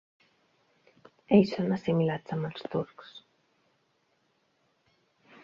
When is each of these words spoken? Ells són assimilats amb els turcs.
Ells 1.37 1.51
són 1.57 1.75
assimilats 1.75 2.35
amb 2.37 2.49
els 2.49 2.65
turcs. 2.77 3.13